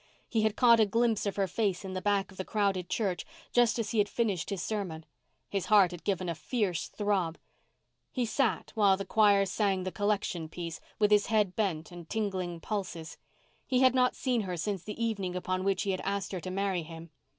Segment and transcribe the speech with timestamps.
[0.27, 3.23] He had caught a glimpse of her face in the back of the crowded church,
[3.51, 5.05] just as he had finished his sermon.
[5.47, 7.37] His heart had given a fierce throb.
[8.11, 12.61] He sat while the choir sang the "collection piece," with his bent head and tingling
[12.61, 13.17] pulses.
[13.67, 16.49] He had not seen her since the evening upon which he had asked her to
[16.49, 17.11] marry him.